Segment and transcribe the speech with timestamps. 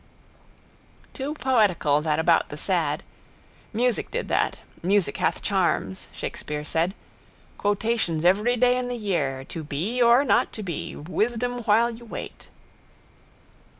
[1.13, 3.03] Too poetical that about the sad.
[3.71, 4.55] Music did that.
[4.81, 6.07] Music hath charms.
[6.11, 6.95] Shakespeare said.
[7.59, 9.43] Quotations every day in the year.
[9.49, 10.95] To be or not to be.
[10.95, 12.49] Wisdom while you wait.